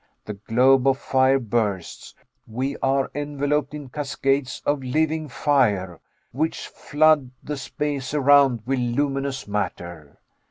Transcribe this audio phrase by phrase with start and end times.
[0.25, 2.15] The globe of fire bursts
[2.47, 5.99] we are enveloped in cascades of living fire,
[6.31, 10.19] which flood the space around with luminous matter.